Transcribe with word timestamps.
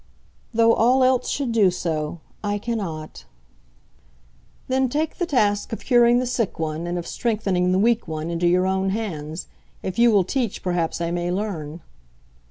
"Though 0.51 0.73
all 0.73 1.03
else 1.03 1.29
should 1.29 1.51
do 1.51 1.69
so, 1.69 2.21
I 2.43 2.57
cannot." 2.57 3.25
"Then 4.67 4.89
take 4.89 5.17
the 5.19 5.27
task 5.27 5.71
of 5.71 5.85
curing 5.85 6.17
the 6.17 6.25
sick 6.25 6.57
one, 6.57 6.87
and 6.87 6.97
of 6.97 7.05
strengthening 7.05 7.71
the 7.71 7.77
weak 7.77 8.07
one, 8.07 8.31
into 8.31 8.47
your 8.47 8.65
own 8.65 8.89
hands. 8.89 9.45
If 9.83 9.99
you 9.99 10.09
will 10.11 10.23
teach, 10.23 10.63
perhaps 10.63 11.01
I 11.01 11.11
may 11.11 11.29
learn." 11.29 11.81